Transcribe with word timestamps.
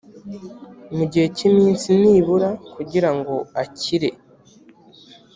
mu 0.95 1.03
gihe 1.11 1.27
cy 1.35 1.41
iminsi 1.49 1.87
nibura 2.01 2.49
kugira 2.73 3.09
ngo 3.17 3.35
akire 3.63 4.09